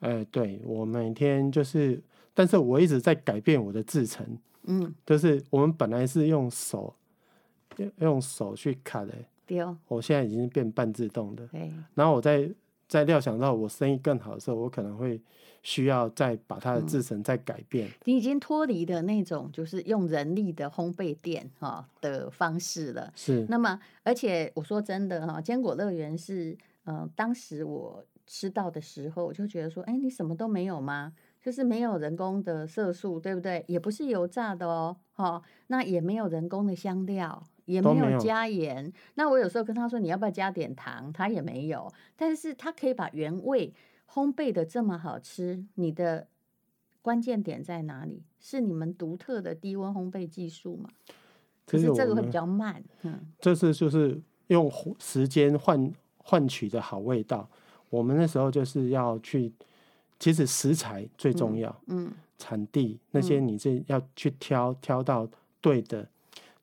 [0.00, 2.00] 哎，对，我每天就是，
[2.34, 4.26] 但是我一直在改变我的制程，
[4.64, 6.94] 嗯，就是我们本来是用手
[7.78, 9.14] 用用手去卡的，
[9.46, 12.48] 对哦，我现在已经变半自动的，对，然后我在
[12.86, 15.18] 在料想到我生意更好的时候，我可能会
[15.62, 17.88] 需要再把它的制程再改变。
[17.88, 23.46] 嗯，你已经脱离的那种就是用人力的烘焙店哈的方式了，是。
[23.48, 26.54] 那么，而且我说真的哈，坚果乐园是，
[26.84, 28.04] 呃，当时我。
[28.26, 31.12] 吃到的时候，我就觉得说，哎，你什么都没有吗？
[31.40, 33.64] 就是没有人工的色素，对不对？
[33.68, 38.92] 也不是油炸的哦，哈，那也没有人工的香料，也没有加盐。
[39.14, 41.12] 那我有时候跟他说，你要不要加点糖？
[41.12, 41.92] 他也没有。
[42.16, 43.72] 但是他可以把原味
[44.10, 46.26] 烘焙的这么好吃，你的
[47.00, 48.24] 关键点在哪里？
[48.40, 50.90] 是你们独特的低温烘焙技术吗？
[51.64, 57.48] 可是这个会比较慢，嗯，这是就是用时间换换取的好味道。
[57.90, 59.52] 我们那时候就是要去，
[60.18, 65.28] 其实食材最重要，嗯，嗯，产地那些你这要去挑，嗯，挑到
[65.60, 66.08] 对的，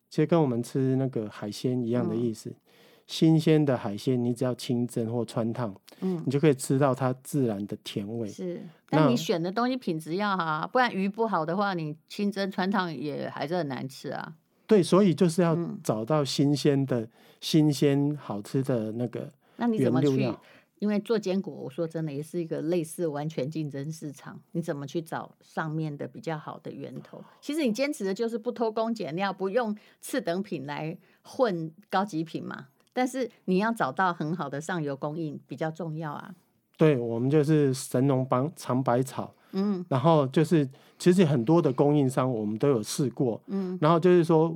[0.09, 2.49] 其实跟我们吃那个海鲜一样的意思。
[2.49, 2.55] 嗯，
[3.05, 8.27] 新鲜的海鲜，你只要清蒸或穿烫，嗯，你就可以吃到它自然的甜味。
[8.27, 14.33] 是，但你选的东西品质要好啊，不然鱼不好的话，你清蒸穿烫也还是很难吃啊。
[14.65, 17.09] 对，所以就是要找到新鲜的、嗯，
[17.41, 19.31] 新鲜好吃的那个。
[19.57, 20.33] 那你怎么去？
[20.79, 24.39] 因为做坚果，我说真的也是一个类似完全竞争市场。
[24.51, 27.23] 你怎么去找上面的比较好的源头？
[27.39, 32.67] 其实你坚持的就是不偷工减料，不用次等品来混高级品嘛。
[32.91, 36.35] 但是你要找到很好的上游供应比较重要啊。
[36.77, 40.67] 对，我们就是神农帮尝百草，嗯，然后就是
[40.99, 44.53] 其实很多的供应商我们都有试过，嗯，然后就是说，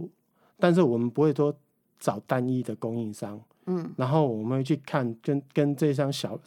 [0.59, 1.55] 但是我们不会说
[1.99, 3.39] 找单一的供应商。
[3.69, 6.39] 嗯，然后我们会去看跟跟这箱小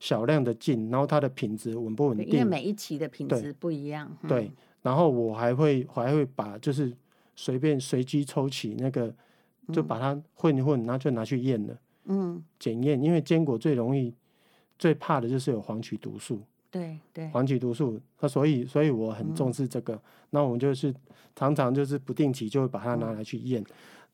[0.00, 2.26] 小量的进，然后它的品质稳不稳定？
[2.26, 4.10] 因为每一期的品质不一样。
[4.26, 4.52] 对，嗯、
[4.82, 6.92] 然后我还会我还会把就是
[7.36, 9.14] 随便随机抽起那个，
[9.72, 11.78] 就把它混一混，然后就拿去验了。
[12.06, 14.12] 嗯，检验，因为坚果最容易
[14.76, 16.42] 最怕的就是有黄曲毒素。
[16.68, 19.94] 对对，黄曲毒素，那所以所以我很重视这个。
[19.94, 20.00] 嗯、
[20.30, 20.92] 那我们就是
[21.36, 23.66] 常常就是不定期就会把它拿来去验，嗯、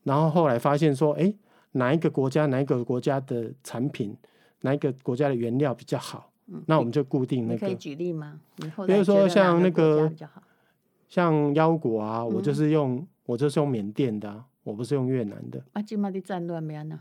[0.03, 1.33] 然后后来发现说，哎。
[1.73, 4.15] 哪一个国家哪一个国家的产品，
[4.61, 6.31] 哪一个国家的原料比较好？
[6.47, 7.59] 嗯、那我们就固定那个。
[7.59, 8.39] 可以举例吗？
[8.57, 10.11] 比如说像那个，
[11.07, 15.63] 像腰果啊，嗯、我就是用我就是用缅甸的、啊，我不是用越南的。
[15.73, 16.99] 啊，今嘛的战乱没呢？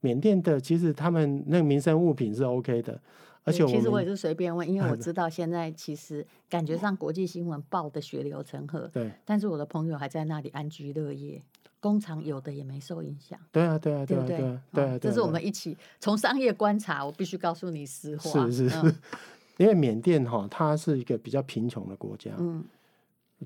[0.00, 3.00] 缅甸的其实他们那个民生物品是 OK 的，
[3.42, 11.42] 而且我其实我也是随便问，因为我 知道现在其实感觉上国际新闻报的血流成河，对，但是我的朋友还在那里安居乐业。
[11.80, 18.46] 工厂有的也没受影响，对啊，对啊，对啊，对啊，对啊，这是我们一起从商业观察，我必须告诉你实话。
[18.46, 18.94] 是是是，嗯、
[19.58, 22.64] 因为缅甸哈，它是一个比较贫穷的国家，嗯，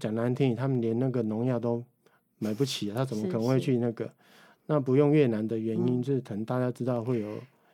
[0.01, 1.85] 讲难听，他们连那个农药都
[2.39, 4.11] 买不起，他怎么可能会去那个？
[4.67, 7.29] 那不用越南的原因，嗯、就是可能大家知道会有。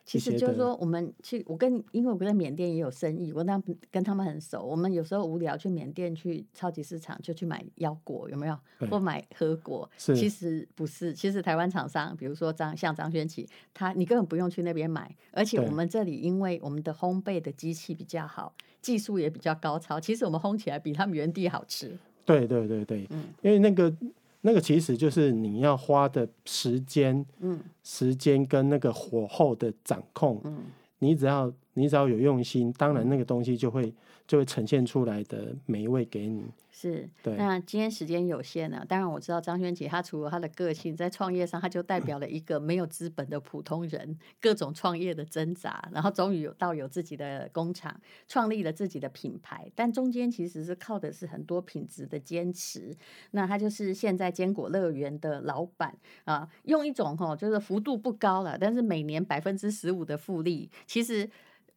[0.08, 4.64] 其实就是说，我们去，我跟因为我在缅甸也有生意，我那跟他们很熟。
[4.64, 8.58] 我们有时候无聊去缅甸去超级市场，就去买腰果，有没有？
[8.90, 9.86] 或买核果？
[9.98, 15.14] 其实不是，其实台湾厂商，比如说张像张轩起，他你根本不用去那边买。
[15.32, 21.98] 而且我们这里，因为我们的烘焙的机器比较好，技术也比较高超，其实我们烘起来比他们原地好吃。
[22.24, 23.94] 对对对对，嗯，因为那个。
[24.40, 30.64] 那个其实就是你要花的时间，嗯，时间跟那个火候的掌控，嗯，
[31.00, 33.94] 你只要你只要有用心，当然那个东西就会
[34.26, 36.44] 就会呈现出来的美味给你。
[36.70, 37.34] 是，对。
[37.36, 49.68] 那今天时间有限了，当然我知道张轩姐她除了她的个性，在创业上，她就代表了一个没有资本的普通人，各种创业的挣扎，然后终于有到有自己的工厂，创立了自己的品牌。
[49.74, 52.96] 但中间其实是靠的是很多品质的坚持。
[53.32, 61.28] 那她就是现在坚果乐园的老板啊，用一种哈，就是幅度不高了，但是每年百分之十五的复利，其实。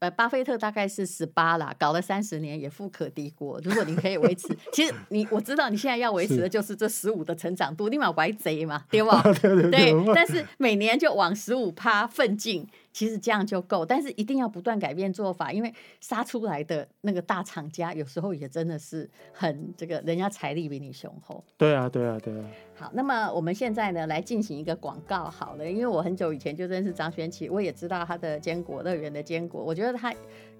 [0.02, 3.62] 呃，巴菲特大概是十八啦，搞了三十年也富可敌国。
[3.64, 9.22] 如果你可以维持，其实你我知道你现在要维持的就是这十五的成长度，立马歪贼嘛，对吧？
[9.40, 21.44] 对，对，对，对，但是每年就往十五趴奋进，其实这样就够，但是一定要不断改变做法，因为杀出来的那个大厂家有时候也真的是很这个，人家财力比你雄厚。
[21.58, 22.46] 对啊，对啊，对啊。
[22.76, 30.14] 好，那么我们现在呢，来进行一个广告好了，因为我很久以前就认识张轩琪，我也知道他的坚果乐园的坚果，我觉得他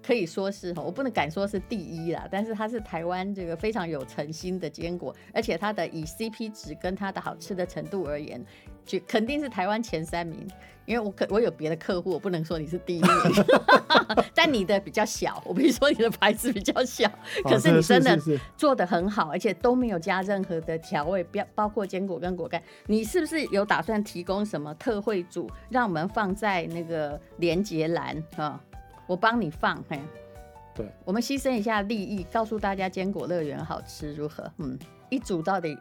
[0.06, 8.44] 可以说是我不能敢说是第一啦，但是他是台湾这个非常有诚心的坚果，而且它的以 CP 值跟它的好吃的程度而言，
[8.84, 10.48] 就肯定是台湾前三名。
[10.84, 13.10] 因为我可我有别的客户，我不能说你是第一名，
[14.34, 15.40] 但你的比较小。
[15.46, 17.08] 我比如说你的牌子比较小，
[17.44, 18.18] 可是你真的
[18.56, 22.60] 做的很好，而且都没有加任何的调味，包包括坚果跟果干。
[22.86, 28.60] 你是不是有打算提供什么特惠组，让我们放在那个连接栏啊？
[29.06, 30.00] 我帮你放，嘿，
[30.74, 34.50] 对，我们牺牲一下利益，告诉大家坚果乐园好吃如何？
[34.58, 34.76] 嗯，
[35.10, 35.78] 一组到底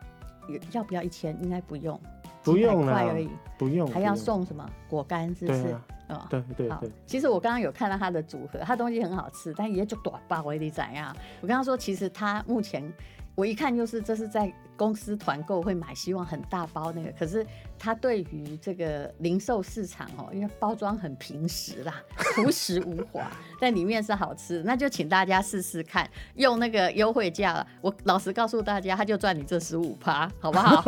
[0.72, 1.36] 要不要一千？
[1.42, 2.00] 应该不用。
[2.44, 5.34] 不用了，而已，不用，还要送什么果干？
[5.36, 5.64] 是不是？
[5.64, 5.74] 对
[6.16, 6.90] 啊，对对对。
[7.06, 11.16] 其实我刚刚有看到他的组合，他东西很好吃，但也就短包，我也得怎样？
[11.42, 12.84] 我跟他说，其实他目前。
[13.42, 17.12] 我一看就是这是在公司团购会买，希望很大包那个。
[17.14, 17.44] 可是
[17.80, 22.04] 他对于这个零售市场哦，因为包装很平实啦，
[22.36, 27.66] 朴实无华，但里面是好吃，那就请大家试试看，用那个优惠价。
[27.82, 30.84] 我老实告诉大家，他就赚你这十五趴，好不好？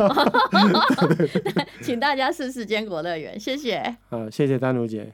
[1.82, 3.96] 请大家试试坚果乐园，谢谢。
[4.08, 5.12] 好，谢谢丹如姐。